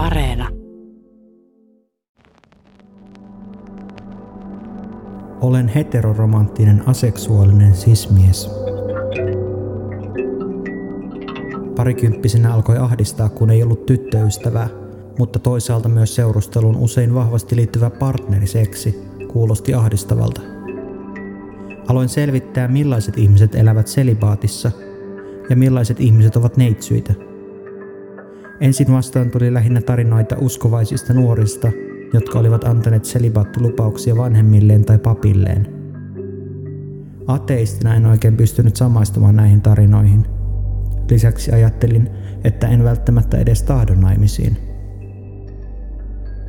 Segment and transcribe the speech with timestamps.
[0.00, 0.48] Areena.
[5.40, 8.50] Olen heteroromanttinen aseksuaalinen sismies.
[11.76, 14.68] Parikymppisenä alkoi ahdistaa, kun ei ollut tyttöystävää,
[15.18, 18.94] mutta toisaalta myös seurustelun usein vahvasti liittyvä partneriseksi
[19.32, 20.40] kuulosti ahdistavalta.
[21.88, 24.70] Aloin selvittää, millaiset ihmiset elävät selibaatissa
[25.50, 27.29] ja millaiset ihmiset ovat neitsyitä.
[28.60, 31.72] Ensin vastaan tuli lähinnä tarinoita uskovaisista nuorista,
[32.12, 35.66] jotka olivat antaneet selibaattilupauksia vanhemmilleen tai papilleen.
[37.26, 40.26] Ateistina en oikein pystynyt samaistumaan näihin tarinoihin.
[41.10, 42.10] Lisäksi ajattelin,
[42.44, 44.56] että en välttämättä edes tahdo naimisiin.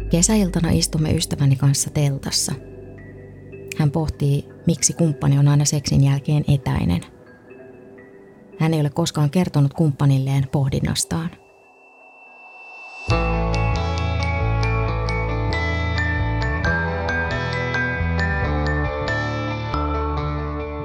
[0.10, 2.54] Kesäiltana istumme ystäväni kanssa teltassa.
[3.78, 7.02] Hän pohtii, miksi kumppani on aina seksin jälkeen etäinen.
[8.60, 11.30] Hän ei ole koskaan kertonut kumppanilleen pohdinnastaan.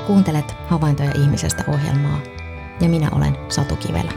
[0.07, 2.21] Kuuntelet Havaintoja ihmisestä ohjelmaa
[2.81, 4.13] ja minä olen Satu Kivelä.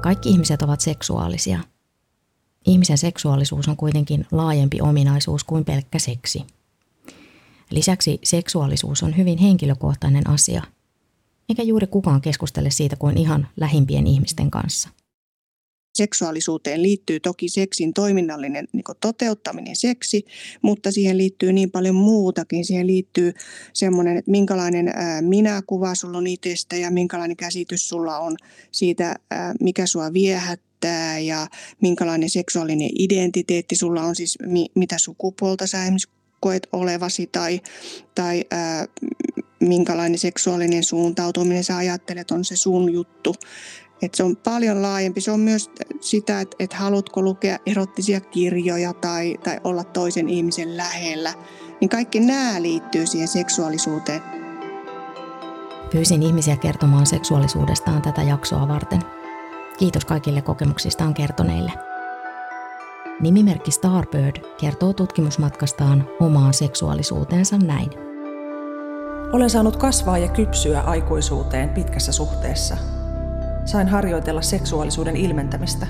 [0.00, 1.60] Kaikki ihmiset ovat seksuaalisia.
[2.66, 6.44] Ihmisen seksuaalisuus on kuitenkin laajempi ominaisuus kuin pelkkä seksi.
[7.70, 10.62] Lisäksi seksuaalisuus on hyvin henkilökohtainen asia,
[11.48, 14.88] eikä juuri kukaan keskustele siitä kuin ihan lähimpien ihmisten kanssa–
[15.94, 20.24] seksuaalisuuteen liittyy toki seksin toiminnallinen niin toteuttaminen seksi,
[20.62, 22.64] mutta siihen liittyy niin paljon muutakin.
[22.64, 23.32] Siihen liittyy
[23.72, 28.36] semmoinen, että minkälainen minäkuva sulla on itsestä ja minkälainen käsitys sulla on
[28.72, 29.16] siitä,
[29.60, 31.46] mikä sua viehättää ja
[31.80, 34.38] minkälainen seksuaalinen identiteetti sulla on, siis
[34.74, 35.78] mitä sukupuolta sä
[36.40, 37.60] koet olevasi tai,
[38.14, 38.86] tai ää,
[39.60, 43.34] minkälainen seksuaalinen suuntautuminen sä ajattelet on se sun juttu.
[44.02, 45.20] Et se on paljon laajempi.
[45.20, 50.76] Se on myös sitä, että et haluatko lukea erottisia kirjoja tai, tai olla toisen ihmisen
[50.76, 51.34] lähellä.
[51.80, 54.22] Niin kaikki nämä liittyy siihen seksuaalisuuteen.
[55.90, 59.00] Pyysin ihmisiä kertomaan seksuaalisuudestaan tätä jaksoa varten.
[59.78, 61.72] Kiitos kaikille kokemuksistaan kertoneille.
[63.20, 67.90] Nimimerkki Starbird kertoo tutkimusmatkastaan omaan seksuaalisuuteensa näin.
[69.32, 72.76] Olen saanut kasvaa ja kypsyä aikuisuuteen pitkässä suhteessa–
[73.64, 75.86] sain harjoitella seksuaalisuuden ilmentämistä.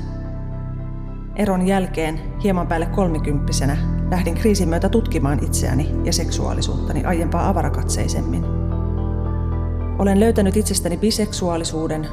[1.37, 3.77] Eron jälkeen, hieman päälle kolmikymppisenä,
[4.11, 8.45] lähdin kriisin myötä tutkimaan itseäni ja seksuaalisuuttani aiempaa avarakatseisemmin.
[9.99, 12.09] Olen löytänyt itsestäni biseksuaalisuuden,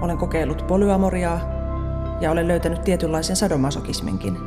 [0.00, 1.40] olen kokeillut polyamoriaa
[2.20, 4.38] ja olen löytänyt tietynlaisen sadomasokisminkin.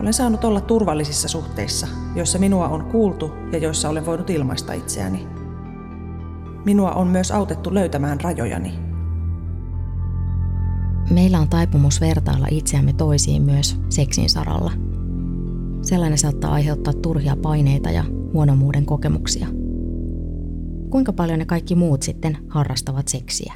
[0.00, 5.33] Olen saanut olla turvallisissa suhteissa, joissa minua on kuultu ja joissa olen voinut ilmaista itseäni.
[6.64, 8.74] Minua on myös autettu löytämään rajojani.
[11.10, 14.72] Meillä on taipumus vertailla itseämme toisiin myös seksin saralla.
[15.82, 19.46] Sellainen saattaa aiheuttaa turhia paineita ja huonomuuden kokemuksia.
[20.90, 23.54] Kuinka paljon ne kaikki muut sitten harrastavat seksiä?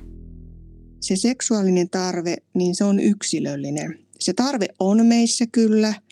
[1.00, 3.98] Se seksuaalinen tarve, niin se on yksilöllinen.
[4.18, 5.94] Se tarve on meissä kyllä–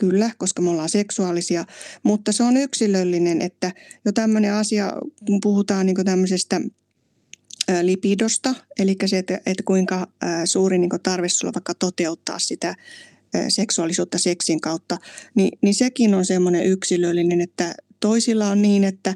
[0.00, 1.64] Kyllä, koska me ollaan seksuaalisia,
[2.02, 3.72] mutta se on yksilöllinen, että
[4.04, 4.92] jo tämmöinen asia,
[5.26, 6.60] kun puhutaan niin tämmöisestä
[7.82, 10.06] lipidosta, eli se, että, että kuinka
[10.44, 12.74] suuri niin tarve sulla vaikka toteuttaa sitä
[13.48, 14.98] seksuaalisuutta seksin kautta,
[15.34, 19.14] niin, niin sekin on semmoinen yksilöllinen, että toisilla on niin, että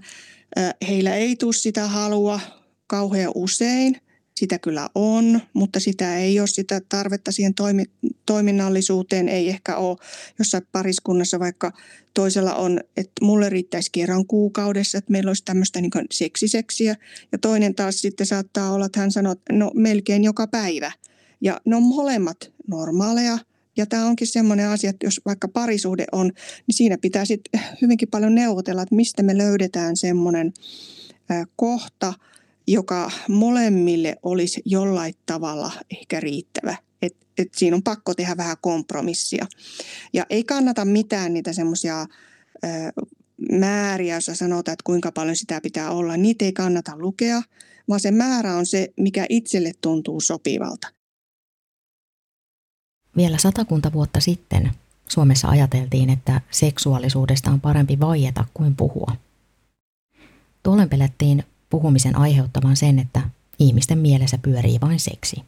[0.89, 2.41] heillä ei tule sitä halua
[2.87, 3.97] kauhean usein,
[4.35, 7.85] sitä kyllä on, mutta sitä ei ole sitä tarvetta siihen toimi,
[8.27, 9.97] toiminnallisuuteen, ei ehkä ole
[10.39, 11.73] jossain pariskunnassa, vaikka
[12.15, 16.97] toisella on, että mulle riittäisi kerran kuukaudessa, että meillä olisi tämmöistä niin seksiseksiä.
[17.33, 20.93] Ja toinen taas sitten saattaa olla, että hän sanoo, että no melkein joka päivä.
[21.41, 23.39] Ja ne on molemmat normaaleja.
[23.77, 26.27] Ja tämä onkin semmoinen asia, että jos vaikka parisuhde on,
[26.67, 30.53] niin siinä pitää sitten hyvinkin paljon neuvotella, että mistä me löydetään semmoinen
[31.57, 32.15] kohta–
[32.67, 36.77] joka molemmille olisi jollain tavalla ehkä riittävä.
[37.03, 39.47] Et, et siinä on pakko tehdä vähän kompromissia.
[40.13, 42.07] Ja ei kannata mitään niitä semmoisia
[43.53, 46.17] määriä, jossa sanotaan, että kuinka paljon sitä pitää olla.
[46.17, 47.43] Niitä ei kannata lukea,
[47.89, 50.89] vaan se määrä on se, mikä itselle tuntuu sopivalta.
[53.17, 54.71] Vielä satakunta vuotta sitten
[55.09, 59.17] Suomessa ajateltiin, että seksuaalisuudesta on parempi vaieta kuin puhua.
[60.63, 61.45] Tuolloin pelättiin
[61.75, 63.21] puhumisen aiheuttavan sen, että
[63.59, 65.45] ihmisten mielessä pyörii vain seksi.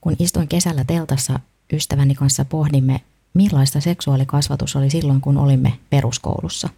[0.00, 1.40] Kun istuin kesällä teltassa,
[1.72, 3.00] ystäväni kanssa pohdimme,
[3.34, 6.68] millaista seksuaalikasvatus oli silloin, kun olimme peruskoulussa.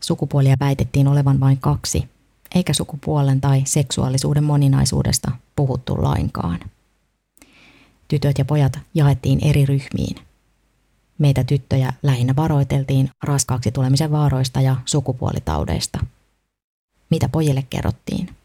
[0.00, 2.08] Sukupuolia väitettiin olevan vain kaksi,
[2.54, 6.60] eikä sukupuolen tai seksuaalisuuden moninaisuudesta puhuttu lainkaan.
[8.08, 10.16] Tytöt ja pojat jaettiin eri ryhmiin.
[11.18, 15.98] Meitä tyttöjä lähinnä varoiteltiin raskaaksi tulemisen vaaroista ja sukupuolitaudeista.
[17.14, 18.36] Mitä pojille kerrottiin?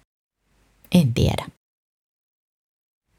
[0.92, 1.46] En tiedä.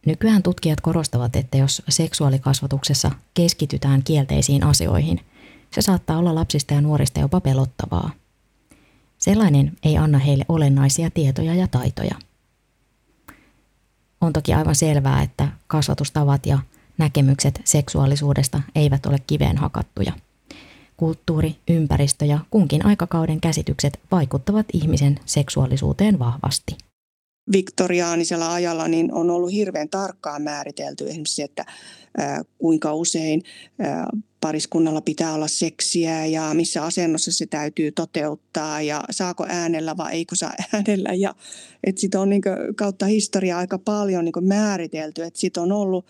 [0.06, 5.20] Nykyään tutkijat korostavat, että jos seksuaalikasvatuksessa keskitytään kielteisiin asioihin,
[5.70, 8.10] se saattaa olla lapsista ja nuorista jopa pelottavaa.
[9.18, 12.14] Sellainen ei anna heille olennaisia tietoja ja taitoja.
[14.20, 16.58] On toki aivan selvää, että kasvatustavat ja
[16.98, 20.12] näkemykset seksuaalisuudesta eivät ole kiveen hakattuja.
[21.00, 26.76] Kulttuuri, ympäristö ja kunkin aikakauden käsitykset vaikuttavat ihmisen seksuaalisuuteen vahvasti
[27.52, 31.64] viktoriaanisella ajalla niin on ollut hirveän tarkkaan määritelty esimerkiksi, että
[32.58, 33.42] kuinka usein
[34.40, 40.36] pariskunnalla pitää olla seksiä ja missä asennossa se täytyy toteuttaa ja saako äänellä vai eikö
[40.36, 41.14] saa äänellä.
[41.14, 41.34] Ja
[41.84, 42.42] että sitä on niin
[42.76, 46.06] kautta historiaa aika paljon niin määritelty, että sitä on ollut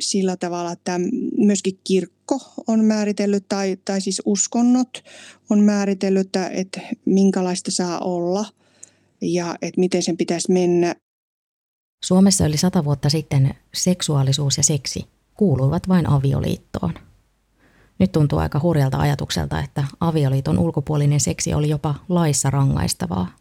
[0.00, 1.00] sillä tavalla, että
[1.38, 5.04] myöskin kirkko on määritellyt tai, tai siis uskonnot
[5.50, 8.46] on määritellyt, että, että minkälaista saa olla–
[9.24, 10.94] ja että miten sen pitäisi mennä.
[12.04, 16.94] Suomessa yli sata vuotta sitten seksuaalisuus ja seksi kuuluivat vain avioliittoon.
[17.98, 23.36] Nyt tuntuu aika hurjalta ajatukselta, että avioliiton ulkopuolinen seksi oli jopa laissa rangaistavaa.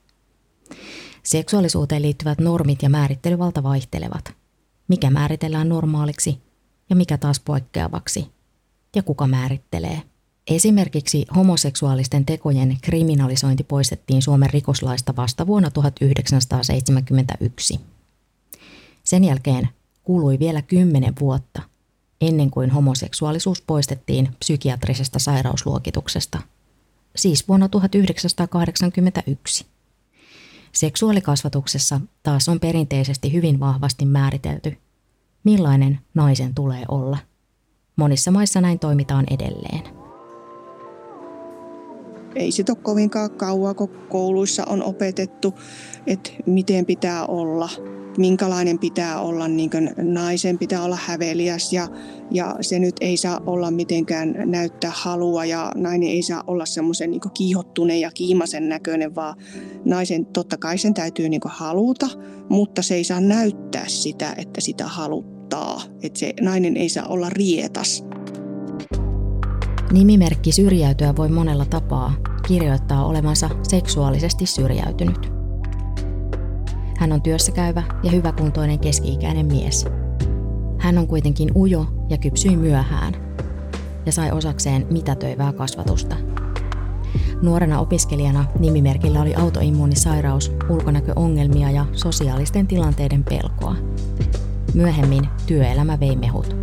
[1.24, 4.43] Seksuaalisuuteen liittyvät normit ja määrittelyvalta vaihtelevat.
[4.88, 6.42] Mikä määritellään normaaliksi
[6.90, 8.28] ja mikä taas poikkeavaksi.
[8.96, 10.02] Ja kuka määrittelee–
[10.48, 17.80] Esimerkiksi homoseksuaalisten tekojen kriminalisointi poistettiin Suomen rikoslaista vasta vuonna 1971.
[19.04, 19.70] Sen jälkeen
[20.04, 21.62] kului vielä kymmenen vuotta
[22.22, 26.42] ennen kuin homoseksuaalisuus poistettiin psykiatrisesta sairausluokituksesta,
[27.16, 29.66] siis vuonna 1981.
[30.74, 34.78] Seksuaalikasvatuksessa taas on perinteisesti hyvin vahvasti määritelty,
[35.44, 37.18] millainen naisen tulee olla.
[37.96, 39.93] Monissa maissa näin toimitaan edelleen
[42.36, 45.54] ei sit ole kovinkaan kauan, kun kouluissa on opetettu,
[46.08, 47.70] että miten pitää olla,
[48.18, 51.88] minkälainen pitää olla, niin naisen pitää olla häveliäs ja,
[52.32, 57.12] ja se nyt ei saa olla mitenkään näyttää halua ja nainen ei saa olla semmoisen
[57.12, 59.36] niin kiihottuneen ja kiimasen näköinen, vaan
[59.86, 62.08] naisen totta kai sen täytyy niin haluta,
[62.50, 67.30] mutta se ei saa näyttää sitä, että sitä haluttaa, että se nainen ei saa olla
[67.30, 68.06] rietas.
[69.94, 72.14] Nimimerkki syrjäytyä voi monella tapaa
[72.48, 75.32] kirjoittaa olevansa seksuaalisesti syrjäytynyt.
[76.98, 79.86] Hän on työssäkäyvä ja hyväkuntoinen keski-ikäinen mies.
[80.80, 83.14] Hän on kuitenkin ujo ja kypsyi myöhään
[84.06, 86.16] ja sai osakseen mitätöivää kasvatusta.
[87.42, 93.76] Nuorena opiskelijana nimimerkillä oli autoimmuunisairaus, ulkonäköongelmia ja sosiaalisten tilanteiden pelkoa.
[94.74, 96.63] Myöhemmin työelämä vei mehut.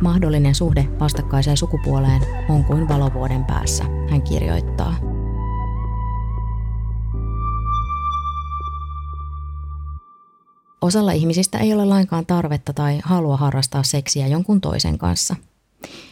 [0.00, 4.96] Mahdollinen suhde vastakkaiseen sukupuoleen on kuin valovuoden päässä, hän kirjoittaa.
[10.80, 15.36] Osalla ihmisistä ei ole lainkaan tarvetta tai halua harrastaa seksiä jonkun toisen kanssa.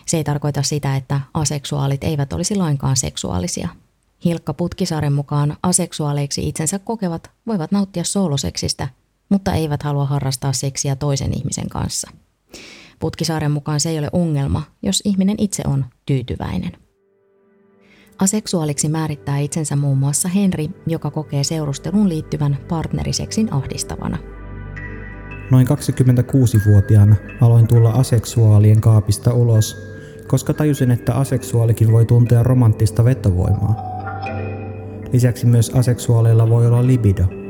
[0.07, 3.69] Se ei tarkoita sitä, että aseksuaalit eivät olisi lainkaan seksuaalisia.
[4.25, 8.89] Hilkka Putkisaaren mukaan aseksuaaleiksi itsensä kokevat voivat nauttia sooloseksistä,
[9.29, 12.11] mutta eivät halua harrastaa seksiä toisen ihmisen kanssa–
[13.05, 16.73] Putkisaaren mukaan se ei ole ongelma, jos ihminen itse on tyytyväinen.
[18.19, 24.19] Aseksuaaliksi määrittää itsensä muun muassa Henri, joka kokee seurusteluun liittyvän partneriseksin ahdistavana.
[25.51, 29.77] Noin 26-vuotiaana aloin tulla aseksuaalien kaapista ulos,
[30.27, 33.77] koska tajusin, että aseksuaalikin voi tuntea romanttista vetovoimaa.
[35.13, 37.25] Lisäksi myös aseksuaaleilla voi olla libido–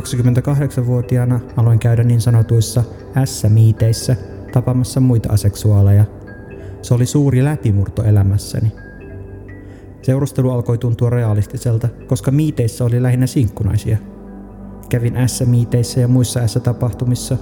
[0.00, 2.82] 28-vuotiaana aloin käydä niin sanotuissa
[3.24, 4.16] S-miiteissä
[4.52, 6.04] tapaamassa muita aseksuaaleja.
[6.82, 8.72] Se oli suuri läpimurto elämässäni.
[10.02, 13.98] Seurustelu alkoi tuntua realistiselta, koska miiteissä oli lähinnä sinkkunaisia.
[14.88, 17.36] Kävin S-miiteissä ja muissa S-tapahtumissa,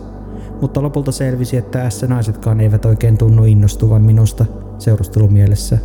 [0.60, 4.46] mutta lopulta selvisi, että S-naisetkaan eivät oikein tunnu innostuvan minusta
[4.78, 5.78] seurustelumielessä.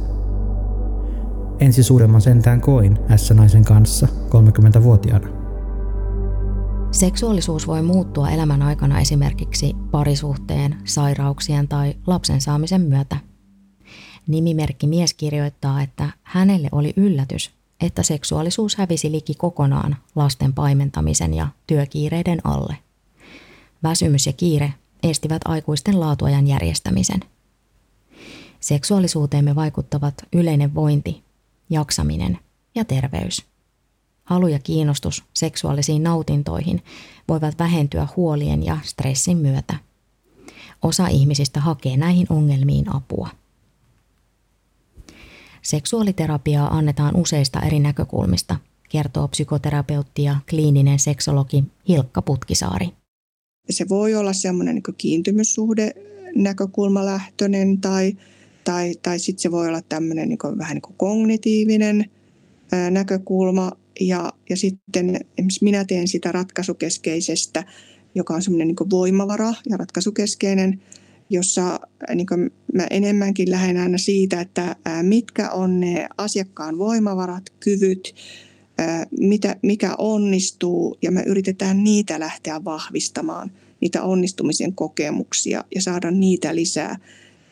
[1.60, 5.39] Ensi suuremman sentään koin S-naisen kanssa 30-vuotiaana.
[6.92, 13.18] Seksuaalisuus voi muuttua elämän aikana esimerkiksi parisuhteen, sairauksien tai lapsen saamisen myötä.
[14.28, 21.48] Nimimerkki mies kirjoittaa, että hänelle oli yllätys, että seksuaalisuus hävisi liki kokonaan lasten paimentamisen ja
[21.68, 22.78] työkiireiden alle.
[23.84, 27.20] Väsymys ja kiire estivät aikuisten laatuajan järjestämisen.
[28.60, 31.24] Seksuaalisuuteemme vaikuttavat yleinen vointi,
[31.70, 32.40] jaksaminen
[32.76, 33.46] ja terveys.
[34.30, 36.82] Halu ja kiinnostus seksuaalisiin nautintoihin
[37.28, 39.76] voivat vähentyä huolien ja stressin myötä.
[40.82, 43.30] Osa ihmisistä hakee näihin ongelmiin apua.
[45.62, 48.56] Seksuaaliterapiaa annetaan useista eri näkökulmista,
[48.90, 52.90] kertoo psykoterapeutti ja kliininen seksologi Hilkka Putkisaari.
[53.70, 55.92] Se voi olla semmoinen niin kiintymyssuhde
[56.36, 58.18] näkökulmalähtöinen tai,
[58.64, 62.10] tai, tai sitten se voi olla tämmöinen niin vähän niin kognitiivinen
[62.92, 63.72] näkökulma.
[64.02, 65.20] Ja, ja sitten
[65.62, 67.64] minä teen sitä ratkaisukeskeisestä,
[68.16, 70.82] joka on semmoinen niin voimavara ja ratkaisukeskeinen,
[71.30, 71.80] jossa
[72.16, 78.16] niin mä enemmänkin lähden aina siitä, että mitkä on ne asiakkaan voimavarat, kyvyt,
[79.20, 83.52] mitä, mikä onnistuu ja me yritetään niitä lähteä vahvistamaan,
[83.82, 86.98] niitä onnistumisen kokemuksia ja saada niitä lisää.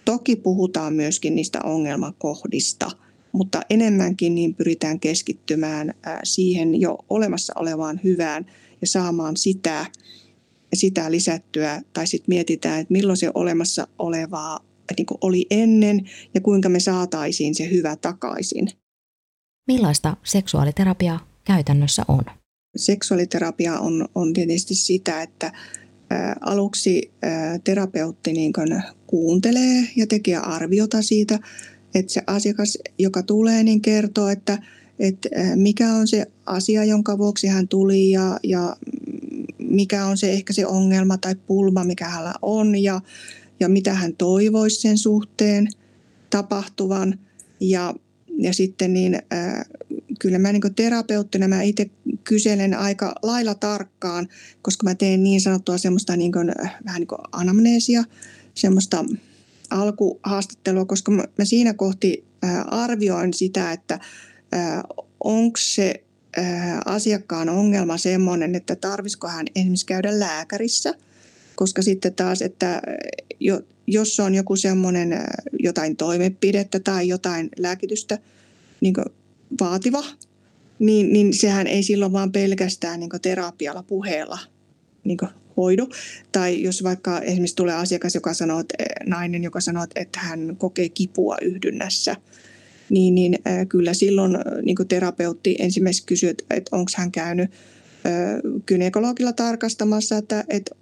[0.06, 2.92] Toki puhutaan myöskin niistä ongelmakohdista,
[3.32, 5.94] mutta enemmänkin niin pyritään keskittymään
[6.24, 8.46] siihen jo olemassa olevaan hyvään
[8.82, 9.86] ja saamaan sitä,
[10.74, 11.82] sitä lisättyä.
[11.94, 14.60] Tai sitten mietitään, että milloin se olemassa olevaa
[14.98, 18.68] niin oli ennen ja kuinka me saataisiin se hyvä takaisin.
[19.68, 22.22] Millaista seksuaaliterapia käytännössä on?
[22.76, 25.52] Seksuaaliterapia on, on tietysti sitä, että
[26.42, 27.12] aluksi
[27.64, 28.54] terapeutti niin
[29.08, 31.40] kuuntelee ja tekee arviota siitä,
[32.00, 34.60] että se asiakas, joka tulee, niin kertoo, että,
[35.00, 38.76] että mikä on se asia, jonka vuoksi hän tuli ja, ja
[39.60, 43.02] mikä on se ehkä se ongelma tai pulma, mikä hänellä on ja,
[43.60, 45.68] ja mitä hän toivoisi sen suhteen
[46.30, 47.20] tapahtuvan.
[47.60, 47.94] Ja
[48.38, 49.66] ja sitten niin äh,
[50.20, 51.90] kyllä mä niin terapeuttina mä itse
[52.24, 54.28] kyselen aika lailla tarkkaan,
[54.62, 58.04] koska mä teen niin sanottua semmoista niin kuin, äh, vähän niin kuin anamneesia,
[58.54, 59.06] semmoista
[59.70, 62.26] alkuhaastattelua, koska mä, siinä kohti
[62.68, 64.00] arvioin sitä, että
[65.24, 66.04] onko se
[66.86, 70.94] asiakkaan ongelma semmoinen, että tarvisiko hän esimerkiksi käydä lääkärissä,
[71.56, 72.82] koska sitten taas, että
[73.40, 75.24] jo, jos on joku semmoinen
[75.60, 78.18] jotain toimenpidettä tai jotain lääkitystä
[78.82, 78.94] niin
[79.60, 80.04] vaativa,
[80.80, 84.40] niin, niin sehän ei silloin vaan pelkästään niin terapialla puheella
[85.04, 85.18] niin
[85.58, 85.90] hoidu.
[86.32, 90.90] Tai jos vaikka esimerkiksi tulee asiakas, joka sanoo, että nainen, joka sanoo, että hän kokee
[90.90, 92.16] kipua yhdynnässä,
[92.90, 97.52] niin, niin kyllä silloin niin terapeutti ensimmäisenä kysyy, että, että onko hän käynyt
[98.66, 100.76] kynekologilla tarkastamassa, että, että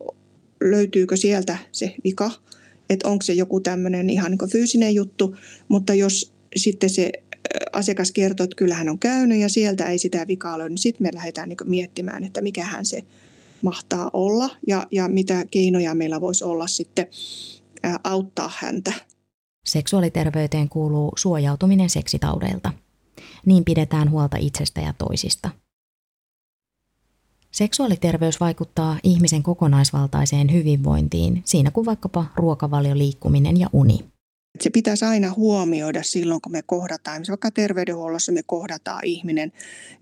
[0.62, 2.32] löytyykö sieltä se vika–
[2.89, 5.36] että onko se joku tämmöinen ihan niin fyysinen juttu,
[5.67, 7.12] mutta jos sitten se
[7.74, 11.08] asiakas kertoo, että kyllä hän on käynyt ja sieltä ei sitä vikaa löydy, niin sitten
[11.08, 13.03] me lähdetään niin miettimään, että mikähän se
[13.62, 17.07] mahtaa olla ja, ja mitä keinoja meillä voisi olla sitten
[18.03, 18.93] auttaa häntä.
[19.65, 22.71] Seksuaaliterveyteen kuuluu suojautuminen seksitaudeilta.
[23.45, 25.50] Niin pidetään huolta itsestä ja toisista–
[27.55, 34.00] Seksuaaliterveys vaikuttaa ihmisen kokonaisvaltaiseen hyvinvointiin, siinä kuin vaikkapa ruokavalio, liikkuminen ja uni.
[34.62, 39.51] Se pitäisi aina huomioida silloin, kun me kohdataan, vaikka terveydenhuollossa me kohdataan ihminen,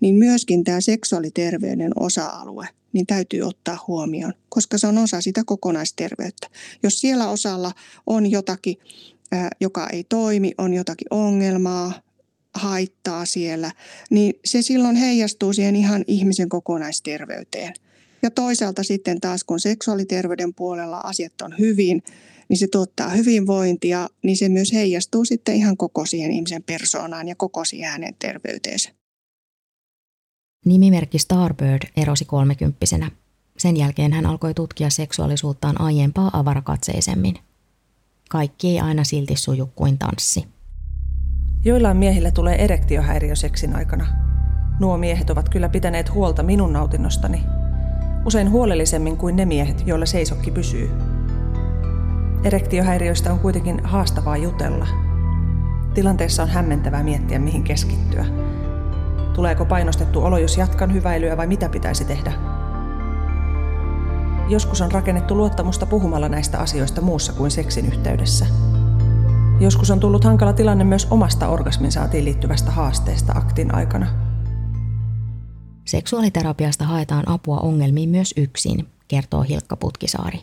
[0.00, 6.48] niin myöskin tämä seksuaaliterveyden osa-alue niin täytyy ottaa huomioon, koska se on osa sitä kokonaisterveyttä.
[6.82, 7.72] Jos siellä osalla
[8.06, 8.76] on jotakin,
[9.60, 11.92] joka ei toimi, on jotakin ongelmaa,
[12.54, 13.70] haittaa siellä,
[14.10, 17.74] niin se silloin heijastuu siihen ihan ihmisen kokonaisterveyteen.
[18.22, 22.02] Ja toisaalta sitten taas, kun seksuaaliterveyden puolella asiat on hyvin,
[22.48, 27.34] niin se tuottaa hyvinvointia, niin se myös heijastuu sitten ihan koko siihen ihmisen persoonaan ja
[27.34, 28.90] koko siihen hänen terveyteensä.
[30.64, 33.10] Nimimerkki Starbird erosi kolmekymppisenä.
[33.58, 37.34] Sen jälkeen hän alkoi tutkia seksuaalisuuttaan aiempaa avarakatseisemmin.
[38.30, 40.44] Kaikki ei aina silti suju kuin tanssi.
[41.64, 44.06] Joillain miehillä tulee erektiohäiriö seksin aikana.
[44.80, 47.42] Nuo miehet ovat kyllä pitäneet huolta minun nautinnostani.
[48.26, 51.13] Usein huolellisemmin kuin ne miehet, joilla seisokki pysyy.
[52.44, 54.86] Erektiohäiriöistä on kuitenkin haastavaa jutella.
[55.94, 58.26] Tilanteessa on hämmentävää miettiä, mihin keskittyä.
[59.34, 62.32] Tuleeko painostettu olo, jos jatkan hyväilyä vai mitä pitäisi tehdä?
[64.48, 68.46] Joskus on rakennettu luottamusta puhumalla näistä asioista muussa kuin seksin yhteydessä–
[69.60, 74.06] Joskus on tullut hankala tilanne myös omasta orgasmin saatiin liittyvästä haasteesta aktin aikana.
[75.84, 80.40] Seksuaaliterapiasta haetaan apua ongelmiin myös yksin, kertoo Hilkka Putkisaari.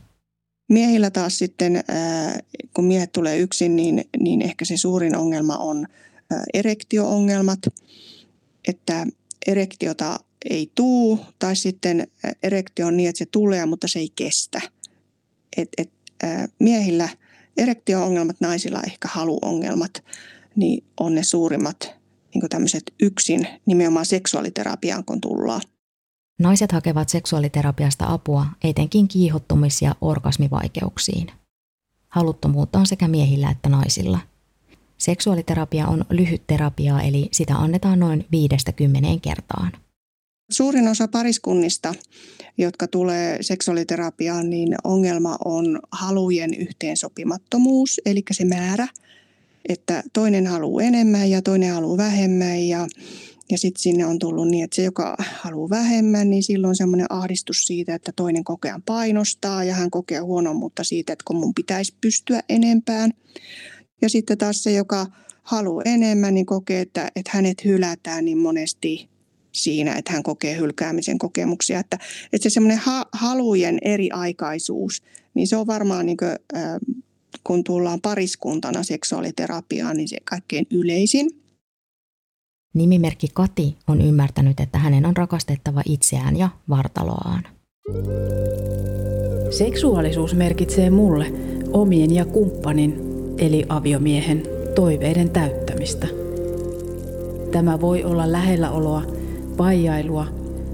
[0.72, 1.84] Miehillä taas sitten,
[2.74, 5.88] kun miehet tulee yksin, niin, niin ehkä se suurin ongelma on
[6.54, 7.60] erektioongelmat,
[8.68, 9.06] että
[9.48, 12.08] erektiota ei tuu, tai sitten
[12.44, 14.62] erektio on niin, että se tulee, mutta se ei kestä.
[15.58, 15.92] Et, et,
[16.60, 17.10] miehillä–
[17.58, 20.04] erektio-ongelmat, naisilla ehkä haluongelmat,
[20.56, 21.96] niin on ne suurimmat
[22.34, 25.62] niin tämmöiset yksin nimenomaan seksuaaliterapiaan, kun tullaan.
[26.42, 31.32] Naiset hakevat seksuaaliterapiasta apua etenkin kiihottumis- ja orgasmivaikeuksiin.
[32.10, 34.20] Haluttomuutta on sekä miehillä että naisilla.
[34.98, 39.72] Seksuaaliterapia on lyhyt terapiaa, eli sitä annetaan noin viidestä kymmeneen kertaan.
[40.52, 41.94] Suurin osa pariskunnista,
[42.58, 48.88] jotka tulee seksuaaliterapiaan, niin ongelma on halujen yhteensopimattomuus, eli se määrä,
[49.70, 52.88] että toinen haluaa enemmän ja toinen haluaa vähemmän ja
[53.52, 57.08] ja sitten sinne on tullut niin, että se, joka haluaa vähemmän, niin silloin on semmoinen
[57.10, 61.96] ahdistus siitä, että toinen kokea painostaa ja hän kokee huonommuutta siitä, että kun mun pitäisi
[62.02, 63.12] pystyä enempään.
[64.02, 65.08] Ja sitten taas se, joka
[65.44, 69.10] haluaa enemmän, niin kokee, että, että hänet hylätään niin monesti
[69.52, 71.80] siinä, että hän kokee hylkäämisen kokemuksia.
[71.80, 71.98] Että,
[72.34, 75.02] että se semmoinen ha- halujen eriaikaisuus,
[75.34, 76.80] niin se on varmaan niin kuin, äh,
[77.44, 81.30] kun tullaan pariskuntana seksuaaliterapiaan, niin se kaikkein yleisin.
[82.74, 87.44] Nimimerkki Kati on ymmärtänyt, että hänen on rakastettava itseään ja vartaloaan.
[89.50, 91.34] Seksuaalisuus merkitsee mulle
[91.74, 93.02] omien ja kumppanin,
[93.38, 94.44] eli aviomiehen,
[94.76, 96.08] toiveiden täyttämistä.
[97.52, 99.02] Tämä voi olla lähelläoloa,
[99.58, 100.28] vaijailua,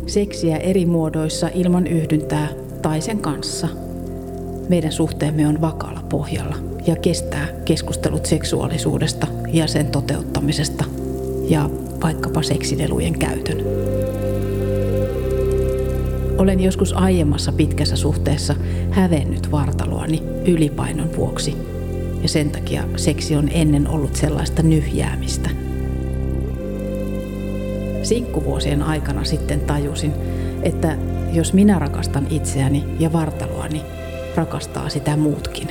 [0.08, 2.48] seksiä eri muodoissa ilman yhdyntää
[2.82, 3.68] tai sen kanssa.
[4.70, 6.56] Meidän suhteemme on vakaalla pohjalla
[6.88, 10.86] ja kestää keskustelut seksuaalisuudesta ja sen toteuttamisesta
[11.50, 11.70] ja
[12.02, 13.58] vaikkapa seksinelujen käytön.
[16.38, 18.56] Olen joskus aiemmassa pitkässä suhteessa
[18.92, 21.58] hävennyt vartaloani ylipainon vuoksi,
[22.22, 25.50] ja sen takia seksi on ennen ollut sellaista nyhjäämistä.
[28.04, 30.14] Sinkkuvuosien aikana sitten tajusin,
[30.64, 30.98] että
[31.34, 33.82] jos minä rakastan itseäni ja vartaloani,
[34.36, 35.68] rakastaa sitä muutkin.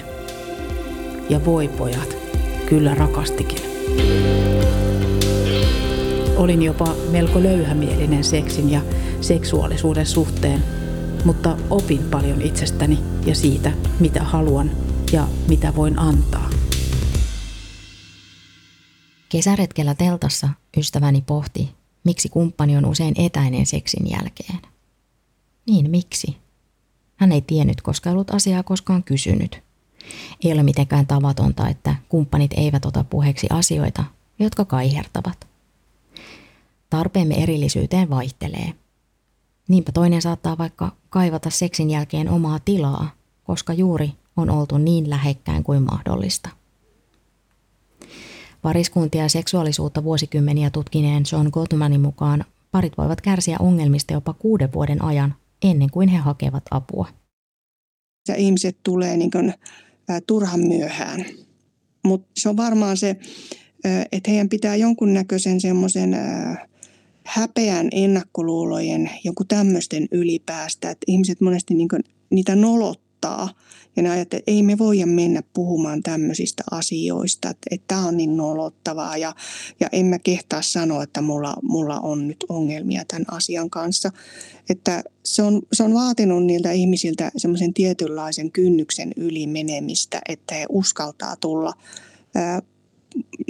[1.28, 2.16] Ja voi pojat,
[2.68, 3.62] kyllä rakastikin.
[6.36, 8.80] Olin jopa melko löyhämielinen seksin ja
[9.20, 10.64] seksuaalisuuden suhteen,
[11.24, 14.70] mutta opin paljon itsestäni ja siitä, mitä haluan
[15.12, 16.50] ja mitä voin antaa.
[19.28, 21.70] Kesäretkellä teltassa ystäväni pohti,
[22.04, 24.58] miksi kumppani on usein etäinen seksin jälkeen.
[25.66, 26.36] Niin miksi?
[27.16, 29.62] Hän ei tiennyt, koska ei ollut asiaa koskaan kysynyt.
[30.44, 34.04] Ei ole mitenkään tavatonta, että kumppanit eivät ota puheeksi asioita,
[34.38, 35.55] jotka kaihertavat.
[36.90, 38.72] Tarpeemme erillisyyteen vaihtelee.
[39.68, 43.10] Niinpä toinen saattaa vaikka kaivata seksin jälkeen omaa tilaa,
[43.44, 46.48] koska juuri on oltu niin lähekkäin kuin mahdollista.
[48.62, 55.02] Pariskuntia ja seksuaalisuutta vuosikymmeniä tutkineen John Gottmanin mukaan parit voivat kärsiä ongelmista jopa kuuden vuoden
[55.02, 57.08] ajan ennen kuin he hakevat apua.
[58.28, 59.54] Ja ihmiset tulee niin kuin,
[60.10, 61.24] ä, turhan myöhään.
[62.04, 63.16] Mutta se on varmaan se,
[64.12, 66.16] että heidän pitää jonkunnäköisen semmoisen
[67.26, 71.88] häpeän, ennakkoluulojen, joku tämmöisten ylipäästä, että ihmiset monesti niin
[72.30, 73.48] niitä nolottaa
[73.96, 78.16] ja ne ajattelee, että ei me voida mennä puhumaan tämmöisistä asioista, että, että tämä on
[78.16, 79.34] niin nolottavaa ja,
[79.80, 84.12] ja en mä kehtaa sanoa, että mulla, mulla on nyt ongelmia tämän asian kanssa.
[84.70, 90.66] Että se on, se on vaatinut niiltä ihmisiltä semmoisen tietynlaisen kynnyksen yli menemistä, että he
[90.68, 91.72] uskaltaa tulla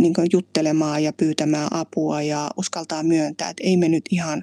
[0.00, 4.42] niin juttelemaan ja pyytämään apua ja uskaltaa myöntää, että ei me nyt ihan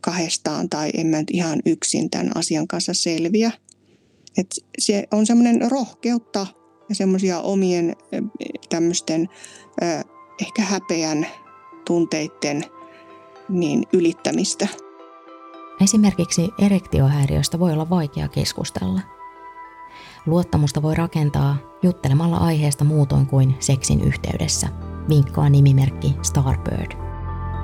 [0.00, 3.50] kahdestaan tai en mä nyt ihan yksin tämän asian kanssa selviä.
[4.38, 4.46] Et
[4.78, 6.46] se on semmoinen rohkeutta
[6.88, 7.96] ja semmoisia omien
[8.68, 9.28] tämmöisten
[10.40, 11.26] ehkä häpeän
[11.86, 12.64] tunteiden
[13.48, 14.68] niin ylittämistä.
[15.80, 19.00] Esimerkiksi erektiohäiriöstä voi olla vaikea keskustella–
[20.26, 24.68] Luottamusta voi rakentaa juttelemalla aiheesta muutoin kuin seksin yhteydessä,
[25.08, 26.92] vinkkaa nimimerkki Starbird.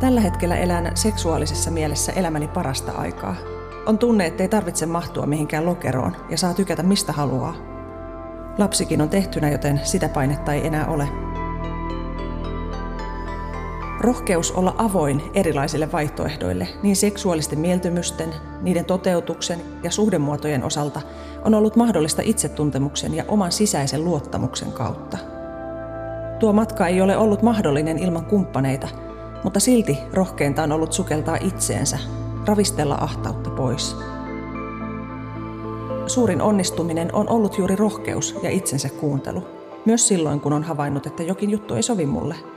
[0.00, 3.34] Tällä hetkellä elän seksuaalisessa mielessä elämäni parasta aikaa.
[3.86, 7.54] On tunne, ettei tarvitse mahtua mihinkään lokeroon ja saa tykätä mistä haluaa.
[8.58, 11.08] Lapsikin on tehtynä, joten sitä painetta ei enää ole.
[14.00, 21.00] Rohkeus olla avoin erilaisille vaihtoehdoille, niin seksuaalisten mieltymysten, niiden toteutuksen ja suhdemuotojen osalta
[21.44, 25.18] on ollut mahdollista itsetuntemuksen ja oman sisäisen luottamuksen kautta.
[26.38, 28.88] Tuo matka ei ole ollut mahdollinen ilman kumppaneita,
[29.44, 31.98] mutta silti rohkeinta on ollut sukeltaa itseensä,
[32.46, 33.96] ravistella ahtautta pois.
[36.06, 39.42] Suurin onnistuminen on ollut juuri rohkeus ja itsensä kuuntelu,
[39.84, 42.34] myös silloin kun on havainnut, että jokin juttu ei sovi mulle–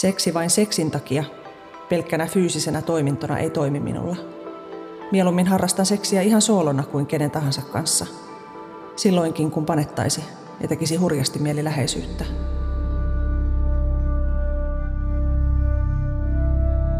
[0.00, 1.24] Seksi vain seksin takia,
[1.88, 4.16] pelkkänä fyysisenä toimintona ei toimi minulla.
[5.12, 8.06] Mieluummin harrastan seksiä ihan soolona kuin kenen tahansa kanssa.
[8.96, 10.24] Silloinkin kun panettaisi
[10.60, 12.24] ja tekisi hurjasti mieli läheisyyttä.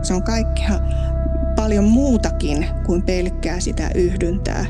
[0.02, 0.80] se on kaikkea
[1.56, 4.66] paljon muutakin kuin pelkkää sitä yhdyntää.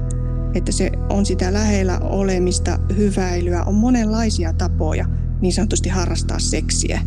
[0.55, 5.07] Että se on sitä lähellä olemista, hyväilyä, on monenlaisia tapoja
[5.41, 7.01] niin sanotusti harrastaa seksiä.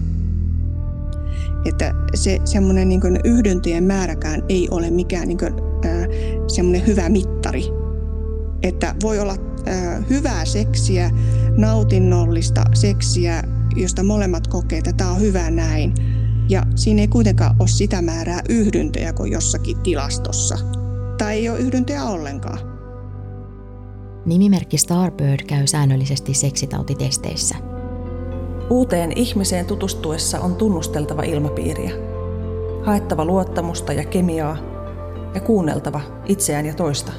[1.65, 5.53] Että se semmoinen niin yhdyntöjen määräkään ei ole mikään niin kuin,
[5.85, 6.07] äh,
[6.47, 7.63] semmoinen hyvä mittari.
[8.63, 9.35] Että voi olla
[9.67, 11.11] äh, hyvää seksiä,
[11.57, 13.43] nautinnollista seksiä,
[13.75, 15.93] josta molemmat kokee, että tämä on hyvä näin.
[16.49, 20.57] Ja siinä ei kuitenkaan ole sitä määrää yhdyntöjä kuin jossakin tilastossa.
[21.17, 22.59] Tai ei ole yhdyntöjä ollenkaan.
[24.25, 27.55] Nimimerkki Starbird käy säännöllisesti seksitautitesteissä.
[28.71, 31.91] Uuteen ihmiseen tutustuessa on tunnusteltava ilmapiiriä,
[32.83, 34.57] haettava luottamusta ja kemiaa
[35.35, 37.11] ja kuunneltava itseään ja toista.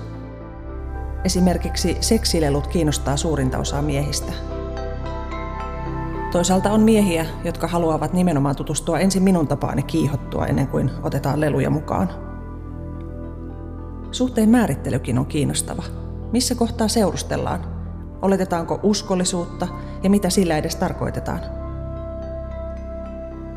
[1.24, 4.32] Esimerkiksi seksilelut kiinnostaa suurinta osaa miehistä–
[6.32, 11.70] Toisaalta on miehiä, jotka haluavat nimenomaan tutustua ensin minun tapaani kiihottua ennen kuin otetaan leluja
[11.70, 12.10] mukaan.
[14.10, 15.82] Suhteen määrittelykin on kiinnostava.
[16.32, 17.60] Missä kohtaa seurustellaan?
[18.22, 19.68] Oletetaanko uskollisuutta
[20.02, 21.40] ja mitä sillä edes tarkoitetaan?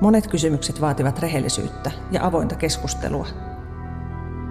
[0.01, 3.27] Monet kysymykset vaativat rehellisyyttä ja avointa keskustelua.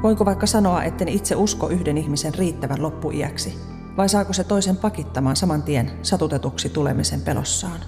[0.02, 3.54] Voinko vaikka sanoa, etten itse usko yhden ihmisen riittävän loppuiäksi,
[3.96, 7.80] vai saako se toisen pakittamaan saman tien satutetuksi tulemisen pelossaan?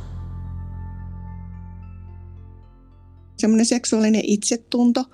[3.36, 5.04] semmoinen seksuaalinen itsetunto,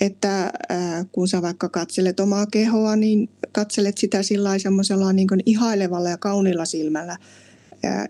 [0.00, 6.08] että äh, kun sä vaikka katselet omaa kehoa, niin katselet sitä sillä semmoisella niin ihailevalla
[6.08, 7.16] ja kaunilla silmällä,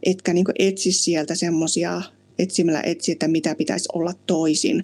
[0.03, 2.03] etkä niin etsi sieltä semmoisia,
[2.39, 4.83] etsimällä etsi, että mitä pitäisi olla toisin,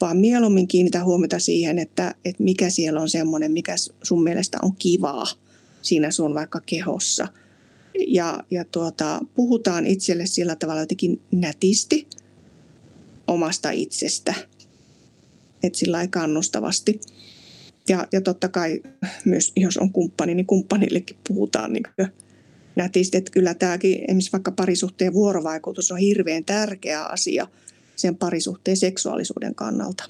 [0.00, 4.76] vaan mieluummin kiinnitä huomiota siihen, että, että mikä siellä on semmoinen, mikä sun mielestä on
[4.76, 5.26] kivaa
[5.82, 7.28] siinä sun vaikka kehossa.
[8.06, 12.06] Ja, ja tuota, puhutaan itselle sillä tavalla jotenkin nätisti–
[13.32, 14.34] omasta itsestä.
[15.62, 17.00] Että sillä kannustavasti.
[17.88, 18.82] Ja, ja totta kai
[19.24, 21.82] myös, jos on kumppani, niin kumppanillekin puhutaan niin
[22.76, 23.16] nätisti.
[23.16, 27.46] Että kyllä tämäkin, esimerkiksi vaikka parisuhteen vuorovaikutus on hirveän tärkeä asia
[27.96, 30.04] sen parisuhteen seksuaalisuuden kannalta.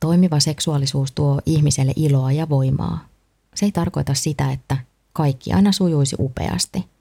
[0.00, 3.08] Toimiva seksuaalisuus tuo ihmiselle iloa ja voimaa.
[3.54, 4.76] Se ei tarkoita sitä, että
[5.12, 6.84] kaikki aina sujuisi upeasti–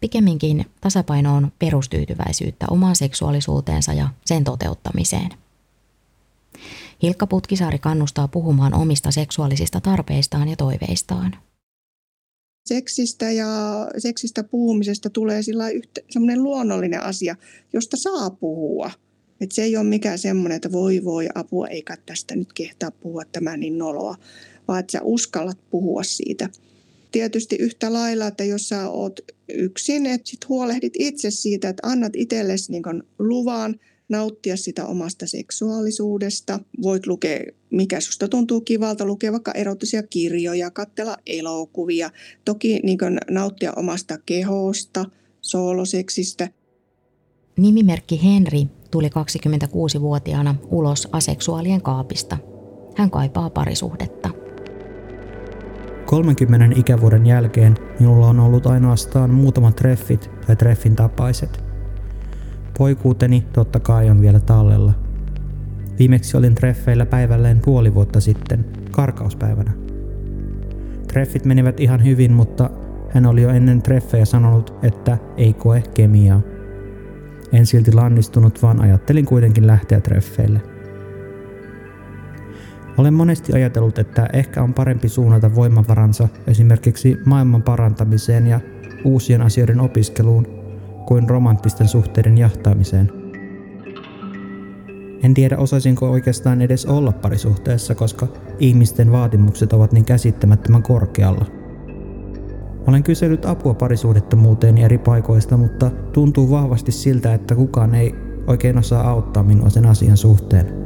[0.00, 5.30] Pikemminkin tasapaino on perustyytyväisyyttä omaan seksuaalisuuteensa ja sen toteuttamiseen.
[7.02, 11.36] Hilkka Putkisaari kannustaa puhumaan omista seksuaalisista tarpeistaan ja toiveistaan.
[12.66, 13.48] Seksistä ja
[13.98, 15.40] seksistä puhumisesta tulee
[16.10, 17.36] semmoinen luonnollinen asia,
[17.72, 18.90] josta saa puhua.
[19.40, 23.22] Et se ei ole mikään semmoinen, että voi voi apua, eikä tästä nyt kehtaa puhua
[23.32, 24.16] tämä niin noloa,
[24.68, 26.48] vaan että sä uskallat puhua siitä–
[27.12, 32.12] tietysti yhtä lailla, että jos sä oot yksin, että sit huolehdit itse siitä, että annat
[32.16, 36.60] itsellesi niin luvan nauttia sitä omasta seksuaalisuudesta.
[36.82, 42.10] Voit lukea, mikä susta tuntuu kivalta, lukea vaikka erottisia kirjoja, katsella elokuvia.
[42.44, 42.98] Toki niin
[43.30, 45.04] nauttia omasta kehosta,
[45.40, 46.48] sooloseksistä.
[47.56, 52.38] Nimimerkki Henri tuli 26-vuotiaana ulos aseksuaalien kaapista.
[52.96, 54.30] Hän kaipaa parisuhdetta.
[56.06, 61.69] 30 ikävuoden jälkeen minulla on ollut ainoastaan muutamat treffit tai treffin tapaiset.
[62.80, 64.92] Poikuuteni totta kai on vielä tallella.
[65.98, 69.72] Viimeksi olin treffeillä päivälleen puoli vuotta sitten, karkauspäivänä.
[71.08, 72.70] Treffit menivät ihan hyvin, mutta
[73.10, 76.40] hän oli jo ennen treffejä sanonut, että ei koe kemiaa.
[77.52, 80.60] En silti lannistunut, vaan ajattelin kuitenkin lähteä treffeille.
[82.98, 88.60] Olen monesti ajatellut, että ehkä on parempi suunnata voimavaransa esimerkiksi maailman parantamiseen ja
[89.04, 90.59] uusien asioiden opiskeluun
[91.10, 93.12] kuin romanttisten suhteiden jahtaamiseen.
[95.22, 98.26] En tiedä osaisinko oikeastaan edes olla parisuhteessa, koska
[98.58, 101.44] ihmisten vaatimukset ovat niin käsittämättömän korkealla.
[102.86, 108.14] Olen kysellyt apua parisuhdettomuuteen eri paikoista, mutta tuntuu vahvasti siltä, että kukaan ei
[108.46, 110.79] oikein osaa auttaa minua sen asian suhteen.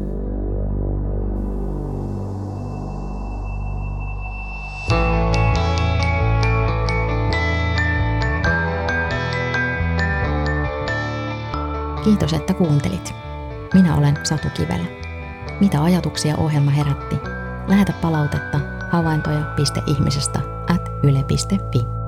[12.04, 13.14] Kiitos, että kuuntelit.
[13.74, 14.84] Minä olen Satu Kivelä.
[15.60, 17.16] Mitä ajatuksia ohjelma herätti?
[17.68, 20.40] Lähetä palautetta havaintoja.ihmisestä
[20.74, 22.03] at yle.fi.